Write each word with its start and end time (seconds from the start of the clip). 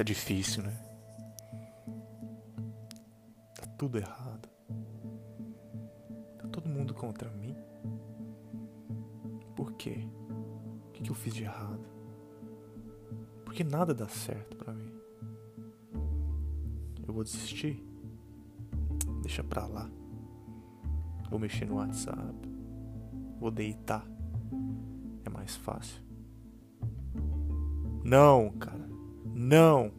Tá 0.00 0.04
difícil, 0.04 0.62
né? 0.62 0.74
Tá 3.54 3.66
tudo 3.76 3.98
errado. 3.98 4.48
Tá 6.38 6.48
todo 6.48 6.70
mundo 6.70 6.94
contra 6.94 7.28
mim. 7.28 7.54
Por 9.54 9.72
quê? 9.72 10.08
O 10.88 10.92
que, 10.92 11.10
eu 11.10 11.14
fiz 11.14 11.34
de 11.34 11.44
errado? 11.44 11.86
Porque 13.44 13.62
nada 13.62 13.92
dá 13.92 14.08
certo 14.08 14.56
para 14.56 14.72
mim. 14.72 14.90
Eu 17.06 17.12
vou 17.12 17.22
desistir? 17.22 17.86
Deixa 19.20 19.44
pra 19.44 19.66
lá. 19.66 19.86
Vou 21.28 21.38
mexer 21.38 21.66
no 21.66 21.74
WhatsApp. 21.74 22.34
Vou 23.38 23.50
deitar. 23.50 24.06
É 25.26 25.28
mais 25.28 25.56
fácil. 25.56 26.00
Não, 28.02 28.48
cara. 28.52 28.79
Não. 29.50 29.90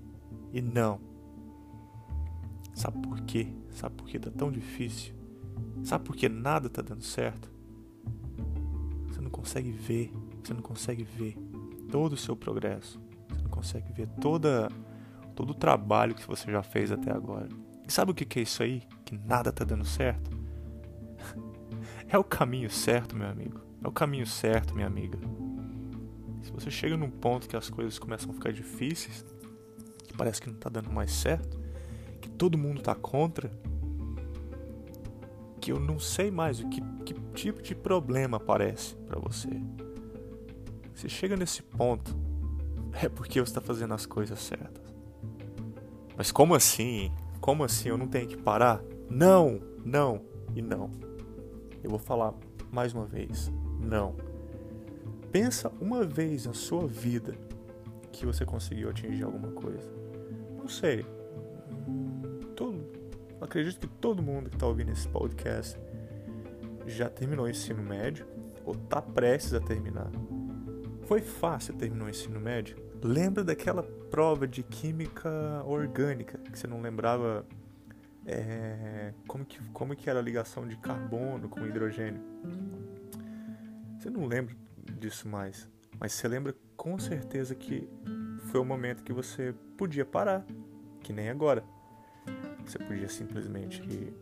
E 0.53 0.61
não. 0.61 0.97
Sabe 2.73 3.05
por 3.05 3.19
quê? 3.23 3.49
Sabe 3.71 3.95
por 3.95 4.07
que 4.07 4.17
tá 4.17 4.31
tão 4.31 4.49
difícil? 4.49 5.13
Sabe 5.83 6.05
por 6.05 6.15
que 6.15 6.29
nada 6.29 6.69
tá 6.69 6.81
dando 6.81 7.03
certo? 7.03 7.51
Você 9.07 9.19
não 9.19 9.29
consegue 9.29 9.69
ver, 9.69 10.09
você 10.41 10.53
não 10.53 10.61
consegue 10.61 11.03
ver 11.03 11.35
todo 11.91 12.13
o 12.13 12.17
seu 12.17 12.33
progresso. 12.33 12.97
Você 13.27 13.41
não 13.43 13.49
consegue 13.49 13.91
ver 13.91 14.07
toda 14.21 14.69
todo 15.35 15.49
o 15.49 15.55
trabalho 15.55 16.15
que 16.15 16.25
você 16.25 16.49
já 16.49 16.63
fez 16.63 16.89
até 16.89 17.11
agora. 17.11 17.49
E 17.85 17.91
sabe 17.91 18.11
o 18.11 18.15
que 18.15 18.39
é 18.39 18.43
isso 18.43 18.63
aí? 18.63 18.81
Que 19.03 19.17
nada 19.17 19.51
tá 19.51 19.65
dando 19.65 19.83
certo? 19.83 20.31
É 22.07 22.17
o 22.17 22.23
caminho 22.25 22.69
certo, 22.69 23.15
meu 23.15 23.27
amigo. 23.27 23.61
É 23.81 23.87
o 23.87 23.91
caminho 23.91 24.27
certo, 24.27 24.75
minha 24.75 24.87
amiga. 24.87 25.17
Se 26.41 26.51
você 26.51 26.69
chega 26.69 26.97
num 26.97 27.09
ponto 27.09 27.47
que 27.47 27.55
as 27.55 27.69
coisas 27.69 27.97
começam 27.97 28.31
a 28.31 28.33
ficar 28.33 28.51
difíceis, 28.51 29.25
que 30.11 30.17
parece 30.17 30.41
que 30.41 30.49
não 30.49 30.57
tá 30.57 30.69
dando 30.69 30.91
mais 30.91 31.11
certo, 31.11 31.59
que 32.19 32.29
todo 32.29 32.57
mundo 32.57 32.81
tá 32.81 32.93
contra, 32.93 33.49
que 35.59 35.71
eu 35.71 35.79
não 35.79 35.99
sei 35.99 36.29
mais 36.29 36.59
o 36.59 36.67
que, 36.69 36.81
que 37.05 37.13
tipo 37.33 37.61
de 37.61 37.73
problema 37.73 38.37
aparece 38.37 38.95
para 39.07 39.19
você. 39.19 39.49
Se 40.93 41.07
chega 41.07 41.35
nesse 41.37 41.63
ponto, 41.63 42.15
é 43.01 43.07
porque 43.07 43.39
você 43.39 43.49
está 43.49 43.61
fazendo 43.61 43.93
as 43.93 44.05
coisas 44.05 44.39
certas. 44.39 44.93
Mas 46.17 46.31
como 46.31 46.53
assim? 46.53 47.11
Como 47.39 47.63
assim 47.63 47.89
eu 47.89 47.97
não 47.97 48.07
tenho 48.07 48.27
que 48.27 48.37
parar? 48.37 48.83
Não, 49.09 49.59
não 49.83 50.21
e 50.55 50.61
não. 50.61 50.91
Eu 51.83 51.89
vou 51.89 51.99
falar 51.99 52.33
mais 52.71 52.93
uma 52.93 53.05
vez. 53.05 53.51
Não. 53.79 54.15
Pensa 55.31 55.71
uma 55.79 56.03
vez 56.03 56.45
na 56.45 56.53
sua 56.53 56.85
vida 56.85 57.35
que 58.11 58.25
você 58.25 58.45
conseguiu 58.45 58.89
atingir 58.89 59.23
alguma 59.23 59.51
coisa. 59.51 60.00
Não 60.61 60.69
sei. 60.69 61.03
Todo, 62.55 62.85
acredito 63.41 63.79
que 63.79 63.87
todo 63.95 64.21
mundo 64.21 64.49
que 64.49 64.55
está 64.55 64.67
ouvindo 64.67 64.91
esse 64.91 65.07
podcast 65.07 65.79
já 66.85 67.09
terminou 67.09 67.45
o 67.45 67.49
ensino 67.49 67.81
médio 67.81 68.27
ou 68.63 68.75
está 68.75 69.01
prestes 69.01 69.55
a 69.55 69.59
terminar. 69.59 70.11
Foi 71.07 71.19
fácil 71.19 71.73
terminar 71.73 72.05
o 72.05 72.09
ensino 72.09 72.39
médio? 72.39 72.77
Lembra 73.03 73.43
daquela 73.43 73.81
prova 73.81 74.47
de 74.47 74.61
química 74.61 75.63
orgânica 75.65 76.37
que 76.37 76.57
você 76.57 76.67
não 76.67 76.79
lembrava 76.79 77.43
é, 78.25 79.13
como, 79.27 79.43
que, 79.43 79.59
como 79.71 79.95
que 79.95 80.09
era 80.09 80.19
a 80.19 80.21
ligação 80.21 80.67
de 80.67 80.77
carbono 80.77 81.49
com 81.49 81.65
hidrogênio. 81.65 82.21
Você 83.99 84.11
não 84.11 84.25
lembra 84.27 84.55
disso 84.99 85.27
mais, 85.27 85.67
mas 85.99 86.13
você 86.13 86.27
lembra 86.27 86.55
com 86.77 86.99
certeza 86.99 87.55
que 87.55 87.89
foi 88.51 88.59
o 88.59 88.65
momento 88.65 89.01
que 89.01 89.13
você 89.13 89.55
podia 89.77 90.05
parar, 90.05 90.45
que 91.01 91.13
nem 91.13 91.29
agora. 91.29 91.63
Você 92.65 92.77
podia 92.77 93.07
simplesmente 93.07 94.13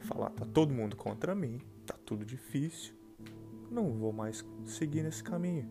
falar: 0.00 0.28
tá 0.30 0.44
todo 0.44 0.74
mundo 0.74 0.94
contra 0.94 1.34
mim, 1.34 1.58
tá 1.86 1.94
tudo 2.04 2.26
difícil, 2.26 2.94
não 3.70 3.90
vou 3.94 4.12
mais 4.12 4.44
seguir 4.66 5.02
nesse 5.02 5.24
caminho. 5.24 5.66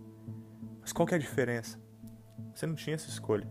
Mas 0.81 0.91
qual 0.91 1.07
que 1.07 1.13
é 1.13 1.17
a 1.17 1.19
diferença? 1.19 1.79
Você 2.55 2.65
não 2.65 2.73
tinha 2.73 2.95
essa 2.95 3.09
escolha. 3.09 3.47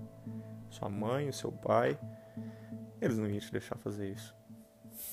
Sua 0.70 0.88
mãe, 0.88 1.28
o 1.28 1.32
seu 1.32 1.52
pai, 1.52 1.96
eles 3.00 3.16
não 3.16 3.28
iam 3.28 3.38
te 3.38 3.52
deixar 3.52 3.76
fazer 3.78 4.10
isso. 4.10 4.34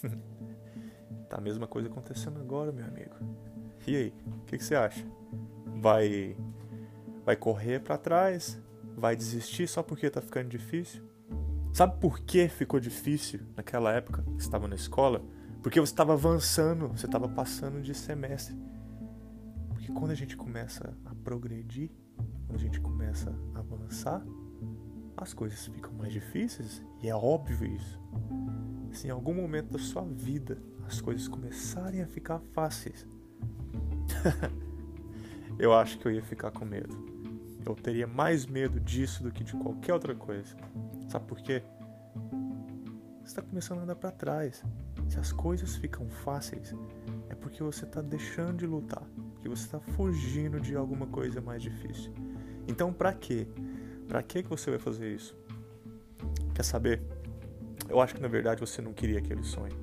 tá 1.29 1.37
a 1.37 1.41
mesma 1.41 1.67
coisa 1.67 1.87
acontecendo 1.87 2.39
agora, 2.39 2.71
meu 2.71 2.85
amigo. 2.85 3.15
E 3.85 3.95
aí, 3.95 4.13
o 4.25 4.45
que, 4.45 4.57
que, 4.57 4.63
você 4.63 4.73
acha? 4.73 5.05
Vai 5.79 6.35
vai 7.23 7.35
correr 7.35 7.79
para 7.79 7.97
trás? 7.97 8.59
Vai 8.95 9.15
desistir 9.15 9.67
só 9.67 9.81
porque 9.83 10.09
tá 10.09 10.21
ficando 10.21 10.49
difícil? 10.49 11.03
Sabe 11.73 11.99
por 11.99 12.19
que 12.19 12.47
ficou 12.47 12.79
difícil 12.79 13.39
naquela 13.55 13.91
época 13.91 14.23
que 14.35 14.41
estava 14.41 14.67
na 14.67 14.75
escola? 14.75 15.23
Porque 15.61 15.79
você 15.79 15.91
estava 15.91 16.13
avançando, 16.13 16.87
você 16.89 17.05
estava 17.05 17.27
passando 17.27 17.81
de 17.81 17.95
semestre. 17.95 18.55
Porque 19.69 19.91
quando 19.91 20.11
a 20.11 20.15
gente 20.15 20.37
começa 20.37 20.95
a 21.05 21.15
progredir, 21.15 21.89
quando 22.45 22.59
a 22.59 22.61
gente 22.61 22.79
começa 22.79 23.35
a 23.55 23.59
avançar, 23.59 24.23
as 25.17 25.33
coisas 25.33 25.65
ficam 25.65 25.93
mais 25.93 26.13
difíceis 26.13 26.83
e 27.01 27.09
é 27.09 27.15
óbvio 27.15 27.65
isso. 27.65 27.99
Se 28.91 29.07
em 29.07 29.09
algum 29.09 29.33
momento 29.33 29.71
da 29.71 29.79
sua 29.79 30.03
vida 30.03 30.61
as 30.85 31.01
coisas 31.01 31.27
começarem 31.27 32.01
a 32.01 32.07
ficar 32.07 32.39
fáceis, 32.53 33.07
eu 35.57 35.73
acho 35.73 35.97
que 35.97 36.05
eu 36.05 36.11
ia 36.11 36.23
ficar 36.23 36.51
com 36.51 36.65
medo. 36.65 37.12
Eu 37.65 37.75
teria 37.75 38.05
mais 38.05 38.45
medo 38.45 38.79
disso 38.79 39.23
do 39.23 39.31
que 39.31 39.43
de 39.43 39.53
qualquer 39.53 39.93
outra 39.93 40.13
coisa. 40.13 40.55
Sabe 41.07 41.25
por 41.25 41.39
quê? 41.39 41.63
Você 43.19 43.27
está 43.27 43.41
começando 43.41 43.79
a 43.79 43.83
andar 43.83 43.95
para 43.95 44.11
trás. 44.11 44.63
Se 45.07 45.19
as 45.19 45.31
coisas 45.31 45.75
ficam 45.75 46.09
fáceis, 46.09 46.75
é 47.29 47.35
porque 47.35 47.63
você 47.63 47.85
está 47.85 48.01
deixando 48.01 48.57
de 48.57 48.65
lutar, 48.65 49.03
porque 49.33 49.47
você 49.47 49.63
está 49.63 49.79
fugindo 49.79 50.59
de 50.59 50.75
alguma 50.75 51.07
coisa 51.07 51.39
mais 51.39 51.61
difícil. 51.61 52.13
Então, 52.67 52.91
para 52.91 53.13
quê? 53.13 53.47
Para 54.07 54.21
que 54.21 54.43
que 54.43 54.49
você 54.49 54.69
vai 54.69 54.79
fazer 54.79 55.13
isso? 55.13 55.35
Quer 56.53 56.63
saber? 56.63 57.01
Eu 57.89 57.99
acho 58.01 58.15
que 58.15 58.21
na 58.21 58.27
verdade 58.27 58.59
você 58.59 58.81
não 58.81 58.93
queria 58.93 59.19
aquele 59.19 59.43
sonho. 59.43 59.75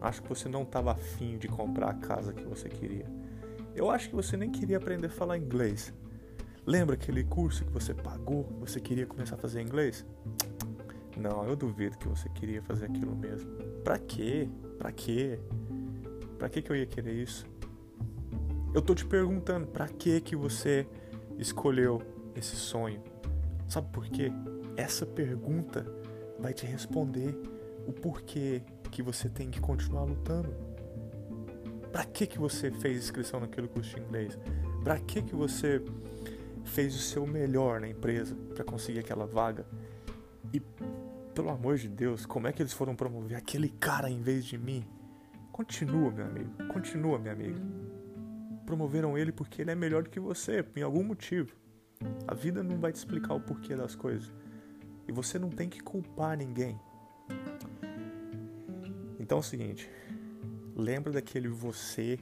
Acho 0.00 0.22
que 0.22 0.28
você 0.28 0.48
não 0.48 0.62
estava 0.62 0.92
afim 0.92 1.38
de 1.38 1.46
comprar 1.46 1.90
a 1.90 1.94
casa 1.94 2.32
que 2.32 2.44
você 2.44 2.68
queria. 2.68 3.06
Eu 3.74 3.90
acho 3.90 4.08
que 4.08 4.14
você 4.14 4.36
nem 4.36 4.50
queria 4.50 4.78
aprender 4.78 5.06
a 5.08 5.10
falar 5.10 5.36
inglês. 5.36 5.92
Lembra 6.66 6.94
aquele 6.94 7.24
curso 7.24 7.64
que 7.64 7.72
você 7.72 7.94
pagou? 7.94 8.44
Você 8.60 8.80
queria 8.80 9.06
começar 9.06 9.36
a 9.36 9.38
fazer 9.38 9.62
inglês? 9.62 10.04
Não, 11.16 11.44
eu 11.44 11.56
duvido 11.56 11.98
que 11.98 12.08
você 12.08 12.28
queria 12.28 12.62
fazer 12.62 12.86
aquilo 12.86 13.14
mesmo. 13.14 13.50
Pra 13.82 13.98
quê? 13.98 14.48
Pra 14.78 14.92
quê? 14.92 15.38
Pra 16.38 16.48
que 16.48 16.62
que 16.62 16.70
eu 16.70 16.76
ia 16.76 16.86
querer 16.86 17.14
isso? 17.14 17.46
Eu 18.72 18.80
tô 18.80 18.94
te 18.94 19.04
perguntando, 19.04 19.66
pra 19.66 19.88
que 19.88 20.20
que 20.20 20.36
você 20.36 20.86
escolheu 21.38 22.00
esse 22.36 22.56
sonho? 22.56 23.02
Sabe 23.68 23.88
por 23.92 24.06
quê? 24.06 24.30
Essa 24.76 25.04
pergunta 25.04 25.84
vai 26.38 26.54
te 26.54 26.64
responder 26.66 27.36
o 27.86 27.92
porquê 27.92 28.62
que 28.90 29.02
você 29.02 29.28
tem 29.28 29.50
que 29.50 29.60
continuar 29.60 30.04
lutando. 30.04 30.54
Para 31.92 32.04
que 32.04 32.26
que 32.26 32.38
você 32.38 32.70
fez 32.70 32.96
inscrição 32.96 33.40
naquele 33.40 33.66
curso 33.66 33.96
de 33.96 34.02
inglês? 34.02 34.38
Para 34.84 34.98
que 34.98 35.22
que 35.22 35.34
você 35.34 35.82
fez 36.70 36.94
o 36.94 36.98
seu 36.98 37.26
melhor 37.26 37.80
na 37.80 37.88
empresa 37.88 38.36
para 38.54 38.64
conseguir 38.64 39.00
aquela 39.00 39.26
vaga? 39.26 39.66
E 40.52 40.60
pelo 41.34 41.50
amor 41.50 41.76
de 41.76 41.88
Deus, 41.88 42.24
como 42.24 42.46
é 42.46 42.52
que 42.52 42.62
eles 42.62 42.72
foram 42.72 42.94
promover 42.94 43.36
aquele 43.36 43.68
cara 43.68 44.08
em 44.08 44.20
vez 44.20 44.44
de 44.44 44.56
mim? 44.56 44.84
Continua, 45.50 46.10
meu 46.10 46.26
amigo. 46.26 46.50
Continua, 46.72 47.18
minha 47.18 47.32
amiga. 47.32 47.60
Promoveram 48.64 49.18
ele 49.18 49.32
porque 49.32 49.62
ele 49.62 49.72
é 49.72 49.74
melhor 49.74 50.04
do 50.04 50.10
que 50.10 50.20
você, 50.20 50.62
por 50.62 50.80
algum 50.82 51.02
motivo. 51.02 51.54
A 52.26 52.34
vida 52.34 52.62
não 52.62 52.78
vai 52.78 52.92
te 52.92 52.96
explicar 52.96 53.34
o 53.34 53.40
porquê 53.40 53.74
das 53.74 53.96
coisas. 53.96 54.32
E 55.08 55.12
você 55.12 55.38
não 55.38 55.50
tem 55.50 55.68
que 55.68 55.80
culpar 55.80 56.36
ninguém. 56.38 56.78
Então 59.18 59.38
é 59.38 59.40
o 59.40 59.44
seguinte, 59.44 59.90
lembra 60.74 61.12
daquele 61.12 61.48
você 61.48 62.18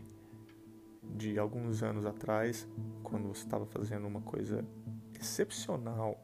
de 1.02 1.38
alguns 1.38 1.82
anos 1.82 2.04
atrás, 2.04 2.66
quando 3.08 3.28
você 3.28 3.44
estava 3.44 3.66
fazendo 3.66 4.06
uma 4.06 4.20
coisa 4.20 4.64
excepcional 5.18 6.16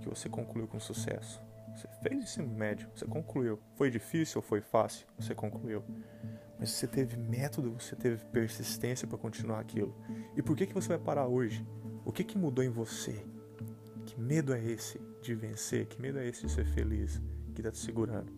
que 0.00 0.08
você 0.08 0.28
concluiu 0.28 0.66
com 0.66 0.78
sucesso. 0.78 1.40
Você 1.74 1.88
fez 2.02 2.22
ensino 2.22 2.48
médio, 2.48 2.88
você 2.94 3.06
concluiu. 3.06 3.58
Foi 3.76 3.90
difícil 3.90 4.38
ou 4.38 4.42
foi 4.42 4.60
fácil? 4.60 5.06
Você 5.18 5.34
concluiu. 5.34 5.82
Mas 6.58 6.70
você 6.70 6.86
teve 6.86 7.16
método, 7.16 7.72
você 7.72 7.96
teve 7.96 8.24
persistência 8.26 9.08
para 9.08 9.16
continuar 9.16 9.60
aquilo. 9.60 9.94
E 10.36 10.42
por 10.42 10.56
que, 10.56 10.66
que 10.66 10.74
você 10.74 10.88
vai 10.88 10.98
parar 10.98 11.26
hoje? 11.26 11.66
O 12.04 12.12
que, 12.12 12.22
que 12.22 12.36
mudou 12.36 12.62
em 12.62 12.68
você? 12.68 13.24
Que 14.04 14.20
medo 14.20 14.52
é 14.52 14.62
esse 14.62 15.00
de 15.22 15.34
vencer? 15.34 15.86
Que 15.86 16.00
medo 16.00 16.18
é 16.18 16.28
esse 16.28 16.46
de 16.46 16.52
ser 16.52 16.66
feliz 16.66 17.20
que 17.54 17.60
está 17.60 17.70
te 17.70 17.78
segurando? 17.78 18.32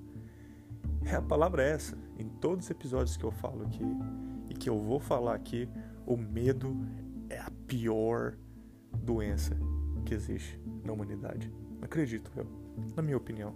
É 1.05 1.17
a 1.17 1.23
palavra 1.23 1.63
é 1.63 1.71
essa. 1.71 1.99
Em 2.19 2.29
todos 2.29 2.67
os 2.67 2.71
episódios 2.71 3.17
que 3.17 3.25
eu 3.25 3.31
falo 3.31 3.65
aqui 3.65 3.85
e 4.49 4.55
que 4.55 4.71
eu 4.71 4.79
vou 4.79 5.01
falar 5.01 5.35
aqui, 5.35 5.69
o 6.07 6.17
medo 6.17 6.77
pior 7.67 8.37
doença 9.03 9.57
que 10.05 10.15
existe 10.15 10.59
na 10.85 10.93
humanidade. 10.93 11.53
Acredito 11.83 12.31
eu, 12.37 12.47
na 12.97 13.03
minha 13.03 13.17
opinião. 13.17 13.55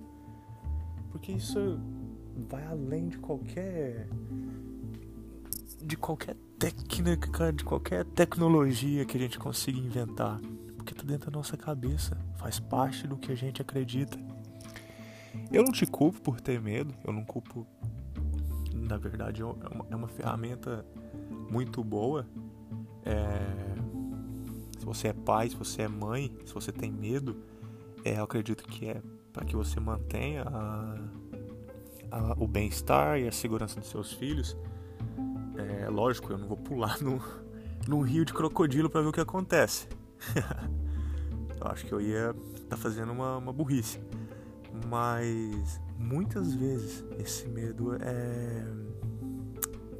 Porque 1.10 1.32
isso 1.32 1.78
vai 2.48 2.64
além 2.66 3.08
de 3.08 3.18
qualquer 3.18 4.08
de 5.80 5.96
qualquer 5.96 6.36
técnica, 6.58 7.52
de 7.52 7.64
qualquer 7.64 8.04
tecnologia 8.04 9.04
que 9.04 9.16
a 9.16 9.20
gente 9.20 9.38
consiga 9.38 9.78
inventar, 9.78 10.40
porque 10.76 10.92
tá 10.92 11.02
dentro 11.04 11.30
da 11.30 11.38
nossa 11.38 11.56
cabeça, 11.56 12.18
faz 12.36 12.58
parte 12.58 13.06
do 13.06 13.16
que 13.16 13.30
a 13.30 13.34
gente 13.34 13.62
acredita. 13.62 14.18
Eu 15.52 15.62
não 15.62 15.72
te 15.72 15.86
culpo 15.86 16.20
por 16.20 16.40
ter 16.40 16.60
medo, 16.60 16.92
eu 17.04 17.12
não 17.12 17.24
culpo. 17.24 17.66
Na 18.74 18.96
verdade, 18.96 19.40
é 19.40 19.44
uma, 19.44 19.86
é 19.90 19.96
uma 19.96 20.08
ferramenta 20.08 20.84
muito 21.50 21.82
boa. 21.84 22.26
É, 23.04 23.67
você 24.88 25.08
é 25.08 25.12
pai, 25.12 25.50
se 25.50 25.56
você 25.56 25.82
é 25.82 25.88
mãe, 25.88 26.34
se 26.46 26.54
você 26.54 26.72
tem 26.72 26.90
medo, 26.90 27.36
é, 28.04 28.18
eu 28.18 28.24
acredito 28.24 28.64
que 28.64 28.88
é 28.88 29.02
para 29.32 29.44
que 29.44 29.54
você 29.54 29.78
mantenha 29.78 30.44
a, 30.44 30.98
a, 32.10 32.34
o 32.38 32.48
bem-estar 32.48 33.18
e 33.18 33.28
a 33.28 33.32
segurança 33.32 33.78
dos 33.78 33.90
seus 33.90 34.12
filhos. 34.12 34.56
É 35.56 35.88
lógico, 35.90 36.32
eu 36.32 36.38
não 36.38 36.48
vou 36.48 36.56
pular 36.56 37.00
no, 37.02 37.22
num 37.86 38.00
rio 38.00 38.24
de 38.24 38.32
crocodilo 38.32 38.88
para 38.88 39.02
ver 39.02 39.08
o 39.08 39.12
que 39.12 39.20
acontece. 39.20 39.88
eu 41.60 41.66
acho 41.66 41.84
que 41.84 41.92
eu 41.92 42.00
ia 42.00 42.34
estar 42.54 42.68
tá 42.70 42.76
fazendo 42.76 43.12
uma, 43.12 43.36
uma 43.36 43.52
burrice. 43.52 44.00
Mas 44.86 45.80
muitas 45.98 46.54
vezes 46.54 47.04
esse 47.18 47.46
medo 47.48 47.94
é. 48.00 48.64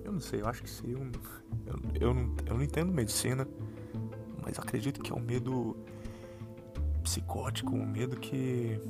Eu 0.02 0.12
não 0.12 0.20
sei, 0.20 0.40
eu 0.40 0.49
acho 0.49 0.62
que 0.62 0.70
seria 0.70 0.96
um. 0.96 1.11
Eu, 1.67 1.75
eu, 2.00 2.14
não, 2.14 2.35
eu 2.46 2.55
não 2.55 2.62
entendo 2.62 2.90
medicina, 2.90 3.46
mas 4.49 4.59
acredito 4.59 5.03
que 5.03 5.12
é 5.12 5.15
um 5.15 5.21
medo 5.21 5.77
psicótico, 7.03 7.77
um 7.77 7.87
medo 7.87 8.17
que. 8.17 8.81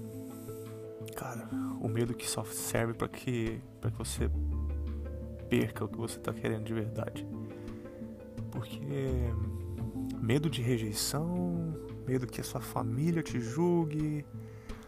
Cara, 1.17 1.49
o 1.81 1.89
medo 1.89 2.15
que 2.15 2.31
só 2.31 2.45
serve 2.45 2.95
para 2.95 3.09
que, 3.09 3.61
pra 3.81 3.91
que 3.91 3.99
você 3.99 4.31
perca 5.49 5.85
o 5.85 5.89
que 5.89 5.99
você 5.99 6.17
tá 6.21 6.33
querendo 6.33 6.63
de 6.63 6.73
verdade. 6.73 7.27
Porque 8.53 8.79
medo 10.21 10.49
de 10.49 10.63
rejeição, 10.63 11.75
medo 12.07 12.25
que 12.25 12.41
a 12.41 12.45
sua 12.45 12.61
família 12.61 13.21
te 13.21 13.41
julgue. 13.41 14.25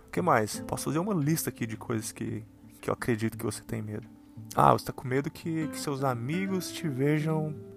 O 0.06 0.10
que 0.12 0.22
mais? 0.22 0.60
Posso 0.60 0.84
fazer 0.84 1.00
uma 1.00 1.14
lista 1.14 1.50
aqui 1.50 1.66
de 1.66 1.76
coisas 1.76 2.12
que, 2.12 2.44
que 2.80 2.88
eu 2.88 2.94
acredito 2.94 3.36
que 3.36 3.44
você 3.44 3.62
tem 3.62 3.82
medo. 3.82 4.06
Ah, 4.54 4.72
você 4.72 4.84
tá 4.84 4.92
com 4.92 5.08
medo 5.08 5.30
que, 5.32 5.66
que 5.66 5.80
seus 5.80 6.04
amigos 6.04 6.70
te 6.70 6.88
vejam 6.88 7.69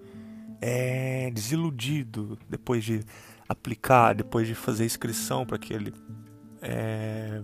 é, 0.60 1.30
desiludido 1.30 2.38
depois 2.48 2.84
de 2.84 3.04
aplicar, 3.48 4.14
depois 4.14 4.46
de 4.46 4.54
fazer 4.54 4.84
inscrição 4.84 5.44
para 5.44 5.56
aquele 5.56 5.92
é, 6.62 7.42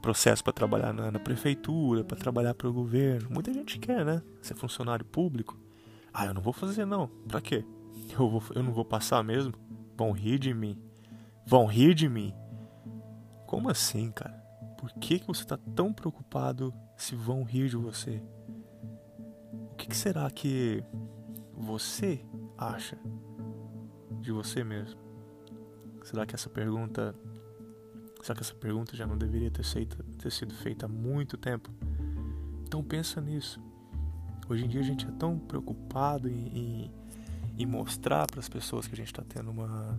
processo 0.00 0.42
para 0.42 0.52
trabalhar 0.52 0.92
na, 0.92 1.10
na 1.10 1.18
prefeitura, 1.18 2.04
para 2.04 2.16
trabalhar 2.16 2.54
para 2.54 2.68
o 2.68 2.72
governo. 2.72 3.28
Muita 3.30 3.52
gente 3.52 3.78
quer, 3.78 4.04
né? 4.04 4.22
Ser 4.40 4.54
funcionário 4.54 5.04
público. 5.04 5.58
Ah, 6.12 6.26
eu 6.26 6.34
não 6.34 6.40
vou 6.40 6.52
fazer 6.52 6.84
não. 6.84 7.08
Para 7.26 7.40
quê? 7.40 7.64
Eu, 8.18 8.28
vou, 8.28 8.42
eu 8.54 8.62
não 8.62 8.72
vou 8.72 8.84
passar 8.84 9.22
mesmo? 9.22 9.52
Vão 9.96 10.12
rir 10.12 10.38
de 10.38 10.54
mim. 10.54 10.78
Vão 11.44 11.66
rir 11.66 11.94
de 11.94 12.08
mim. 12.08 12.32
Como 13.46 13.68
assim, 13.68 14.10
cara? 14.10 14.38
Por 14.78 14.92
que, 14.92 15.18
que 15.18 15.26
você 15.26 15.42
está 15.42 15.56
tão 15.74 15.92
preocupado 15.92 16.72
se 16.96 17.14
vão 17.16 17.42
rir 17.42 17.68
de 17.68 17.76
você? 17.76 18.22
O 19.72 19.74
que, 19.76 19.88
que 19.88 19.96
será 19.96 20.30
que 20.30 20.82
você 21.58 22.24
acha 22.56 22.98
de 24.20 24.32
você 24.32 24.62
mesmo? 24.64 25.00
Será 26.04 26.24
que 26.24 26.34
essa 26.34 26.48
pergunta 26.48 27.14
Será 28.22 28.34
que 28.34 28.42
essa 28.42 28.54
pergunta 28.54 28.96
já 28.96 29.06
não 29.06 29.16
deveria 29.16 29.50
ter, 29.50 29.64
feita, 29.64 30.04
ter 30.18 30.30
sido 30.32 30.52
feita 30.54 30.86
há 30.86 30.88
muito 30.88 31.36
tempo? 31.36 31.70
Então 32.64 32.82
pensa 32.82 33.20
nisso. 33.20 33.60
Hoje 34.48 34.64
em 34.64 34.68
dia 34.68 34.80
a 34.80 34.84
gente 34.84 35.06
é 35.06 35.10
tão 35.12 35.38
preocupado 35.38 36.28
em, 36.28 36.48
em, 36.48 36.92
em 37.58 37.66
mostrar 37.66 38.26
para 38.26 38.40
as 38.40 38.48
pessoas 38.48 38.86
que 38.86 38.94
a 38.94 38.96
gente 38.96 39.06
está 39.06 39.22
tendo 39.22 39.50
uma, 39.50 39.98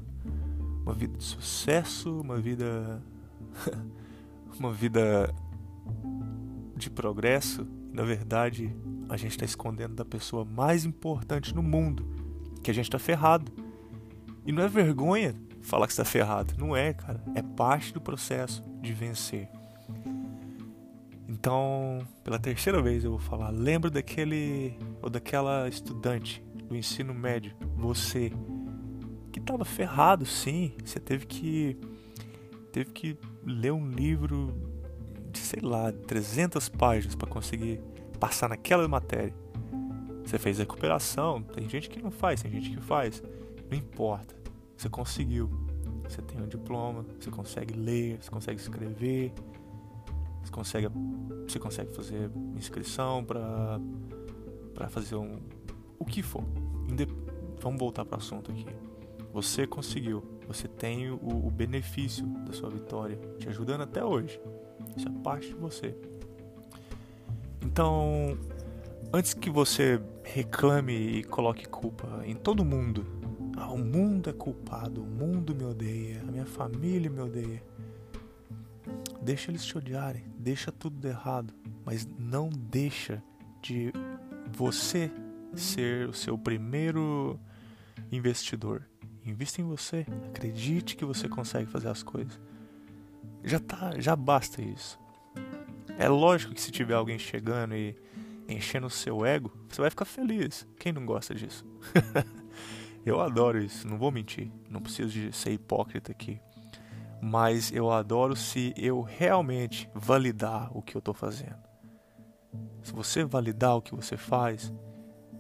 uma 0.83 0.93
vida 0.93 1.17
de 1.17 1.23
sucesso, 1.23 2.19
uma 2.19 2.37
vida 2.37 3.01
uma 4.59 4.73
vida 4.73 5.33
de 6.75 6.89
progresso. 6.89 7.65
Na 7.93 8.03
verdade, 8.03 8.75
a 9.09 9.17
gente 9.17 9.31
está 9.31 9.45
escondendo 9.45 9.95
da 9.95 10.05
pessoa 10.05 10.45
mais 10.45 10.85
importante 10.85 11.53
no 11.53 11.63
mundo, 11.63 12.05
que 12.63 12.69
a 12.69 12.73
gente 12.73 12.85
está 12.85 12.99
ferrado. 12.99 13.51
E 14.45 14.51
não 14.51 14.63
é 14.63 14.67
vergonha 14.67 15.35
falar 15.61 15.87
que 15.87 15.93
está 15.93 16.05
ferrado. 16.05 16.53
Não 16.57 16.75
é, 16.75 16.93
cara. 16.93 17.21
É 17.35 17.41
parte 17.41 17.93
do 17.93 17.99
processo 17.99 18.63
de 18.81 18.93
vencer. 18.93 19.49
Então, 21.27 21.99
pela 22.23 22.39
terceira 22.39 22.81
vez 22.81 23.03
eu 23.03 23.11
vou 23.11 23.19
falar, 23.19 23.49
lembra 23.49 23.89
daquele 23.89 24.77
ou 25.01 25.09
daquela 25.09 25.67
estudante 25.67 26.43
do 26.67 26.75
ensino 26.75 27.13
médio, 27.13 27.53
você 27.75 28.31
que 29.31 29.39
estava 29.39 29.63
ferrado, 29.63 30.25
sim, 30.25 30.73
você 30.83 30.99
teve 30.99 31.25
que 31.25 31.77
teve 32.71 32.91
que 32.91 33.17
ler 33.45 33.71
um 33.71 33.89
livro 33.89 34.53
de, 35.31 35.39
sei 35.39 35.61
lá, 35.61 35.91
300 35.91 36.67
páginas 36.69 37.15
para 37.15 37.27
conseguir 37.27 37.79
passar 38.19 38.49
naquela 38.49 38.87
matéria. 38.87 39.33
Você 40.23 40.37
fez 40.37 40.59
recuperação, 40.59 41.41
tem 41.41 41.67
gente 41.67 41.89
que 41.89 42.01
não 42.01 42.11
faz, 42.11 42.41
tem 42.41 42.51
gente 42.51 42.69
que 42.69 42.81
faz. 42.81 43.23
Não 43.69 43.77
importa. 43.77 44.35
Você 44.77 44.89
conseguiu. 44.89 45.49
Você 46.03 46.21
tem 46.21 46.41
um 46.41 46.47
diploma, 46.47 47.05
você 47.19 47.29
consegue 47.29 47.73
ler, 47.73 48.17
você 48.21 48.31
consegue 48.31 48.59
escrever, 48.59 49.31
você 50.43 50.51
consegue, 50.51 50.87
você 51.47 51.59
consegue 51.59 51.93
fazer 51.93 52.31
inscrição 52.55 53.23
para 53.23 53.79
para 54.73 54.89
fazer 54.89 55.15
um 55.15 55.39
o 55.99 56.05
que 56.05 56.23
for. 56.23 56.43
Vamos 57.59 57.79
voltar 57.79 58.05
para 58.05 58.15
o 58.15 58.19
assunto 58.19 58.51
aqui. 58.51 58.65
Você 59.33 59.67
conseguiu, 59.67 60.23
você 60.47 60.67
tem 60.67 61.11
o, 61.11 61.17
o 61.17 61.51
benefício 61.51 62.25
da 62.45 62.53
sua 62.53 62.69
vitória 62.69 63.19
te 63.37 63.47
ajudando 63.49 63.81
até 63.81 64.03
hoje. 64.03 64.39
Isso 64.97 65.07
é 65.07 65.11
parte 65.23 65.49
de 65.49 65.55
você. 65.55 65.95
Então, 67.61 68.37
antes 69.13 69.33
que 69.33 69.49
você 69.49 70.01
reclame 70.23 70.93
e 70.93 71.23
coloque 71.23 71.67
culpa 71.67 72.21
em 72.25 72.35
todo 72.35 72.63
mundo 72.63 73.19
ah, 73.59 73.73
o 73.73 73.77
mundo 73.77 74.29
é 74.29 74.33
culpado, 74.33 75.03
o 75.03 75.05
mundo 75.05 75.53
me 75.53 75.65
odeia, 75.65 76.21
a 76.21 76.31
minha 76.31 76.45
família 76.45 77.09
me 77.09 77.19
odeia. 77.19 77.61
Deixa 79.21 79.51
eles 79.51 79.65
te 79.65 79.77
odiarem, 79.77 80.23
deixa 80.37 80.71
tudo 80.71 81.05
errado, 81.05 81.53
mas 81.83 82.07
não 82.17 82.49
deixa 82.49 83.21
de 83.61 83.91
você 84.49 85.11
ser 85.53 86.07
o 86.07 86.13
seu 86.13 86.37
primeiro 86.37 87.37
investidor. 88.09 88.87
Invista 89.25 89.59
em 89.59 89.65
você, 89.65 90.05
acredite 90.29 90.95
que 90.95 91.03
você 91.03 91.27
consegue 91.27 91.69
fazer 91.69 91.89
as 91.89 92.01
coisas. 92.01 92.39
Já 93.43 93.59
tá, 93.59 93.99
já 93.99 94.15
basta 94.15 94.61
isso. 94.61 94.97
É 95.99 96.07
lógico 96.07 96.53
que 96.53 96.61
se 96.61 96.71
tiver 96.71 96.93
alguém 96.93 97.19
chegando 97.19 97.75
e 97.75 97.93
enchendo 98.47 98.87
o 98.87 98.89
seu 98.89 99.25
ego, 99.25 99.51
você 99.67 99.81
vai 99.81 99.89
ficar 99.89 100.05
feliz. 100.05 100.65
Quem 100.79 100.93
não 100.93 101.05
gosta 101.05 101.35
disso? 101.35 101.65
Eu 103.05 103.19
adoro 103.19 103.61
isso, 103.61 103.85
não 103.85 103.97
vou 103.97 104.09
mentir. 104.09 104.49
Não 104.69 104.81
preciso 104.81 105.09
de 105.09 105.33
ser 105.33 105.51
hipócrita 105.51 106.13
aqui. 106.13 106.39
Mas 107.21 107.69
eu 107.71 107.91
adoro 107.91 108.33
se 108.33 108.73
eu 108.77 109.01
realmente 109.01 109.89
validar 109.93 110.69
o 110.77 110.81
que 110.81 110.95
eu 110.95 110.99
estou 110.99 111.13
fazendo. 111.13 111.57
Se 112.81 112.93
você 112.93 113.25
validar 113.25 113.75
o 113.75 113.81
que 113.81 113.93
você 113.93 114.15
faz, 114.15 114.71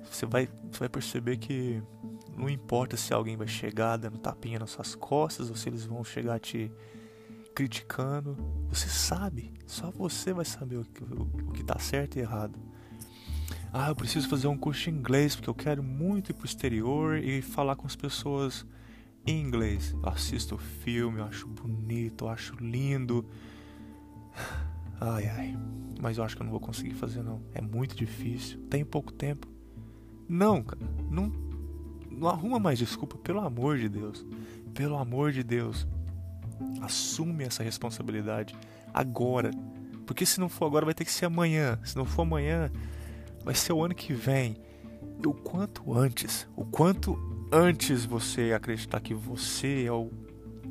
você 0.03 0.25
vai, 0.25 0.49
você 0.69 0.79
vai 0.79 0.89
perceber 0.89 1.37
que 1.37 1.81
não 2.35 2.49
importa 2.49 2.97
se 2.97 3.13
alguém 3.13 3.37
vai 3.37 3.47
chegar 3.47 3.95
dando 3.97 4.17
tapinha 4.17 4.59
nas 4.59 4.71
suas 4.71 4.93
costas 4.93 5.49
ou 5.49 5.55
se 5.55 5.69
eles 5.69 5.85
vão 5.85 6.03
chegar 6.03 6.39
te 6.39 6.71
criticando. 7.59 8.37
Você 8.69 8.87
sabe, 8.87 9.51
só 9.67 9.91
você 9.91 10.31
vai 10.31 10.45
saber 10.45 10.77
o 10.77 10.85
que, 10.85 11.03
o, 11.03 11.51
que 11.51 11.61
tá 11.61 11.77
certo 11.77 12.15
e 12.15 12.21
errado. 12.21 12.57
Ah, 13.73 13.89
eu 13.89 13.95
preciso 13.97 14.29
fazer 14.29 14.47
um 14.47 14.57
curso 14.57 14.83
de 14.83 14.91
inglês 14.91 15.35
porque 15.35 15.49
eu 15.49 15.53
quero 15.53 15.83
muito 15.83 16.31
ir 16.31 16.33
pro 16.33 16.45
exterior 16.45 17.17
e 17.17 17.41
falar 17.41 17.75
com 17.75 17.85
as 17.85 17.97
pessoas 17.97 18.65
em 19.27 19.41
inglês. 19.41 19.93
Eu 20.01 20.07
assisto 20.07 20.57
filme, 20.57 21.19
eu 21.19 21.25
acho 21.25 21.47
bonito, 21.47 22.25
eu 22.25 22.29
acho 22.29 22.55
lindo. 22.55 23.25
Ai, 25.01 25.27
ai. 25.27 25.57
Mas 26.01 26.17
eu 26.17 26.23
acho 26.23 26.37
que 26.37 26.41
eu 26.41 26.45
não 26.45 26.51
vou 26.51 26.61
conseguir 26.61 26.93
fazer, 26.93 27.21
não. 27.21 27.41
É 27.53 27.61
muito 27.61 27.93
difícil. 27.93 28.59
Tem 28.69 28.85
pouco 28.85 29.11
tempo. 29.11 29.47
Não, 30.29 30.63
cara. 30.63 30.81
Não, 31.11 31.29
não 32.09 32.29
arruma 32.29 32.57
mais 32.57 32.79
desculpa, 32.79 33.17
pelo 33.17 33.41
amor 33.41 33.77
de 33.77 33.89
Deus. 33.89 34.25
Pelo 34.73 34.97
amor 34.97 35.33
de 35.33 35.43
Deus. 35.43 35.85
Assume 36.81 37.43
essa 37.43 37.63
responsabilidade 37.63 38.55
agora. 38.93 39.51
Porque 40.05 40.25
se 40.25 40.39
não 40.39 40.49
for 40.49 40.65
agora, 40.65 40.85
vai 40.85 40.93
ter 40.93 41.05
que 41.05 41.11
ser 41.11 41.25
amanhã. 41.25 41.79
Se 41.83 41.95
não 41.95 42.05
for 42.05 42.23
amanhã, 42.23 42.71
vai 43.43 43.55
ser 43.55 43.73
o 43.73 43.83
ano 43.83 43.93
que 43.95 44.13
vem. 44.13 44.57
E 45.23 45.27
o 45.27 45.33
quanto 45.33 45.93
antes, 45.93 46.47
o 46.55 46.65
quanto 46.65 47.17
antes 47.51 48.05
você 48.05 48.53
acreditar 48.53 48.99
que 48.99 49.13
você 49.13 49.85
é 49.85 49.91
o 49.91 50.11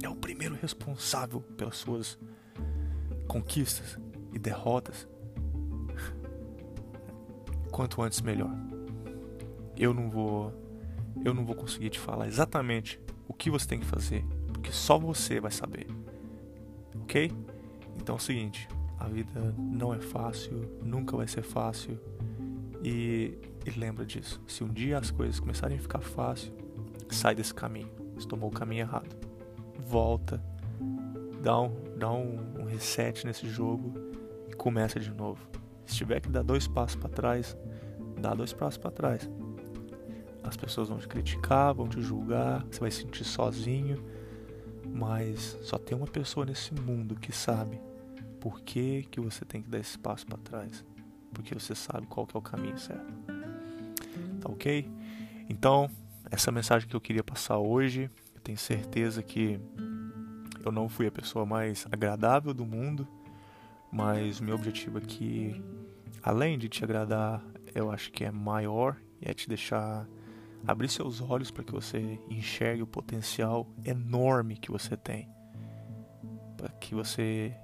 é 0.02 0.08
o 0.08 0.14
primeiro 0.14 0.54
responsável 0.54 1.40
pelas 1.40 1.76
suas 1.76 2.18
conquistas 3.26 3.98
e 4.32 4.38
derrotas, 4.38 5.08
quanto 7.70 8.00
antes 8.02 8.20
melhor. 8.20 8.54
Eu 9.76 9.92
não 9.92 10.08
vou 10.08 10.52
eu 11.24 11.34
não 11.34 11.44
vou 11.44 11.56
conseguir 11.56 11.90
te 11.90 11.98
falar 11.98 12.28
exatamente 12.28 13.00
o 13.26 13.34
que 13.34 13.50
você 13.50 13.66
tem 13.66 13.80
que 13.80 13.86
fazer, 13.86 14.24
porque 14.68 14.72
só 14.72 14.98
você 14.98 15.40
vai 15.40 15.50
saber. 15.50 15.86
OK? 17.02 17.32
Então 17.96 18.16
é 18.16 18.18
o 18.18 18.20
seguinte, 18.20 18.68
a 18.98 19.08
vida 19.08 19.54
não 19.58 19.94
é 19.94 19.98
fácil, 19.98 20.78
nunca 20.82 21.16
vai 21.16 21.26
ser 21.26 21.42
fácil. 21.42 21.98
E, 22.84 23.38
e 23.66 23.70
lembra 23.70 24.04
disso. 24.04 24.40
Se 24.46 24.62
um 24.62 24.68
dia 24.68 24.98
as 24.98 25.10
coisas 25.10 25.40
começarem 25.40 25.78
a 25.78 25.80
ficar 25.80 26.00
fácil, 26.00 26.52
sai 27.08 27.34
desse 27.34 27.54
caminho. 27.54 27.90
Você 28.14 28.28
tomou 28.28 28.50
o 28.50 28.52
caminho 28.52 28.82
errado. 28.82 29.16
Volta, 29.78 30.42
dá 31.42 31.58
um, 31.60 31.74
dá 31.96 32.12
um, 32.12 32.60
um 32.60 32.64
reset 32.64 33.26
nesse 33.26 33.48
jogo 33.48 33.94
e 34.50 34.54
começa 34.54 35.00
de 35.00 35.10
novo. 35.10 35.40
Se 35.86 35.96
tiver 35.96 36.20
que 36.20 36.28
dar 36.28 36.42
dois 36.42 36.68
passos 36.68 36.96
para 36.96 37.08
trás, 37.08 37.56
dá 38.20 38.34
dois 38.34 38.52
passos 38.52 38.76
para 38.76 38.90
trás. 38.90 39.30
As 40.44 40.56
pessoas 40.56 40.88
vão 40.88 40.98
te 40.98 41.08
criticar, 41.08 41.74
vão 41.74 41.88
te 41.88 42.00
julgar, 42.02 42.64
você 42.70 42.80
vai 42.80 42.90
se 42.90 43.02
sentir 43.02 43.24
sozinho, 43.24 44.02
mas 44.92 45.58
só 45.62 45.78
tem 45.78 45.96
uma 45.96 46.06
pessoa 46.06 46.46
nesse 46.46 46.74
mundo 46.74 47.16
que 47.16 47.32
sabe 47.32 47.80
por 48.40 48.60
que, 48.60 49.02
que 49.10 49.20
você 49.20 49.44
tem 49.44 49.62
que 49.62 49.68
dar 49.68 49.78
esse 49.78 49.98
passo 49.98 50.26
para 50.26 50.38
trás. 50.38 50.84
Porque 51.32 51.54
você 51.54 51.74
sabe 51.74 52.06
qual 52.06 52.26
que 52.26 52.36
é 52.36 52.38
o 52.38 52.42
caminho 52.42 52.78
certo. 52.78 53.12
Tá 54.40 54.48
ok? 54.48 54.88
Então, 55.48 55.90
essa 56.30 56.50
mensagem 56.52 56.88
que 56.88 56.96
eu 56.96 57.00
queria 57.00 57.24
passar 57.24 57.58
hoje, 57.58 58.10
eu 58.34 58.40
tenho 58.40 58.58
certeza 58.58 59.22
que 59.22 59.60
eu 60.64 60.72
não 60.72 60.88
fui 60.88 61.06
a 61.06 61.12
pessoa 61.12 61.46
mais 61.46 61.86
agradável 61.90 62.52
do 62.52 62.64
mundo, 62.64 63.06
mas 63.90 64.40
meu 64.40 64.54
objetivo 64.54 64.98
aqui, 64.98 65.62
além 66.22 66.58
de 66.58 66.68
te 66.68 66.84
agradar, 66.84 67.42
eu 67.74 67.90
acho 67.90 68.12
que 68.12 68.24
é 68.24 68.30
maior 68.30 68.96
e 69.20 69.30
é 69.30 69.34
te 69.34 69.48
deixar 69.48 70.06
abrir 70.66 70.88
seus 70.88 71.20
olhos 71.20 71.50
para 71.50 71.64
que 71.64 71.72
você 71.72 72.18
enxergue 72.28 72.82
o 72.82 72.86
potencial 72.86 73.66
enorme 73.84 74.56
que 74.56 74.70
você 74.70 74.96
tem, 74.96 75.28
para 76.56 76.68
que 76.70 76.94
você 76.94 77.54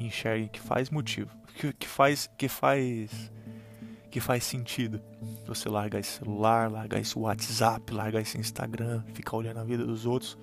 enxergue 0.00 0.48
que 0.48 0.60
faz 0.60 0.90
motivo, 0.90 1.30
que, 1.58 1.72
que 1.72 1.88
faz 1.88 2.28
que 2.38 2.48
faz 2.48 3.30
que 4.10 4.20
faz 4.20 4.44
sentido 4.44 5.02
você 5.44 5.68
largar 5.68 5.98
esse 5.98 6.18
celular, 6.18 6.70
largar 6.70 7.00
esse 7.00 7.18
WhatsApp, 7.18 7.92
largar 7.92 8.20
esse 8.20 8.38
Instagram, 8.38 9.02
ficar 9.12 9.36
olhando 9.36 9.58
a 9.58 9.64
vida 9.64 9.84
dos 9.84 10.06
outros 10.06 10.38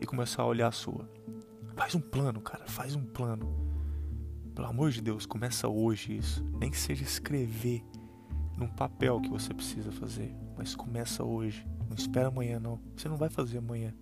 e 0.00 0.06
começar 0.06 0.42
a 0.42 0.46
olhar 0.46 0.68
a 0.68 0.72
sua. 0.72 1.08
Faz 1.74 1.94
um 1.94 2.00
plano, 2.00 2.40
cara, 2.40 2.64
faz 2.66 2.94
um 2.94 3.04
plano. 3.04 3.68
Pelo 4.54 4.68
amor 4.68 4.90
de 4.90 5.00
Deus, 5.00 5.26
começa 5.26 5.68
hoje 5.68 6.16
isso. 6.16 6.44
Nem 6.60 6.70
que 6.70 6.76
seja 6.76 7.02
escrever 7.02 7.84
num 8.58 8.68
papel 8.68 9.20
que 9.20 9.28
você 9.28 9.54
precisa 9.54 9.92
fazer, 9.92 10.34
mas 10.56 10.74
começa 10.74 11.22
hoje. 11.22 11.64
Não 11.88 11.96
espera 11.96 12.28
amanhã 12.28 12.58
não. 12.58 12.80
Você 12.96 13.08
não 13.08 13.16
vai 13.16 13.30
fazer 13.30 13.58
amanhã. 13.58 13.94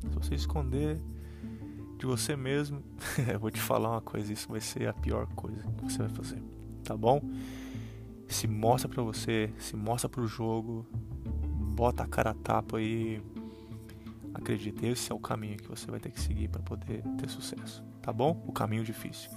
Se 0.00 0.08
você 0.08 0.34
esconder, 0.34 1.00
de 2.00 2.06
você 2.06 2.34
mesmo, 2.34 2.82
eu 3.30 3.38
vou 3.38 3.50
te 3.50 3.60
falar 3.60 3.90
uma 3.90 4.00
coisa, 4.00 4.32
isso 4.32 4.48
vai 4.48 4.60
ser 4.60 4.88
a 4.88 4.92
pior 4.94 5.26
coisa 5.34 5.62
que 5.62 5.84
você 5.84 5.98
vai 5.98 6.08
fazer, 6.08 6.42
tá 6.82 6.96
bom? 6.96 7.20
Se 8.26 8.48
mostra 8.48 8.88
pra 8.88 9.02
você, 9.02 9.52
se 9.58 9.76
mostra 9.76 10.08
pro 10.08 10.26
jogo, 10.26 10.86
bota 11.74 12.02
a 12.02 12.06
cara 12.06 12.30
a 12.30 12.34
tapa 12.34 12.78
aí. 12.78 13.22
Acredita, 14.32 14.86
esse 14.86 15.12
é 15.12 15.14
o 15.14 15.18
caminho 15.18 15.58
que 15.58 15.68
você 15.68 15.90
vai 15.90 16.00
ter 16.00 16.10
que 16.10 16.20
seguir 16.20 16.48
para 16.48 16.62
poder 16.62 17.02
ter 17.18 17.28
sucesso, 17.28 17.84
tá 18.00 18.12
bom? 18.12 18.42
O 18.46 18.52
caminho 18.52 18.82
difícil. 18.82 19.30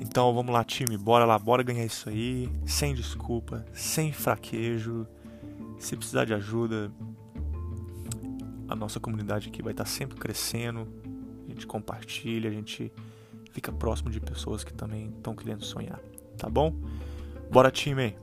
Então 0.00 0.34
vamos 0.34 0.52
lá, 0.52 0.62
time, 0.64 0.96
bora 0.96 1.24
lá, 1.24 1.38
bora 1.38 1.62
ganhar 1.62 1.84
isso 1.84 2.08
aí, 2.08 2.50
sem 2.64 2.94
desculpa, 2.94 3.64
sem 3.72 4.12
fraquejo. 4.12 5.06
Se 5.78 5.96
precisar 5.96 6.24
de 6.24 6.32
ajuda, 6.32 6.90
a 8.68 8.74
nossa 8.74 8.98
comunidade 8.98 9.48
aqui 9.48 9.62
vai 9.62 9.72
estar 9.72 9.84
sempre 9.84 10.18
crescendo, 10.18 10.88
gente 11.56 11.66
compartilha, 11.66 12.50
a 12.50 12.52
gente 12.52 12.92
fica 13.50 13.72
próximo 13.72 14.10
de 14.10 14.20
pessoas 14.20 14.62
que 14.62 14.72
também 14.72 15.08
estão 15.08 15.34
querendo 15.34 15.64
sonhar, 15.64 15.98
tá 16.36 16.48
bom? 16.48 16.74
Bora 17.50 17.70
time! 17.70 18.14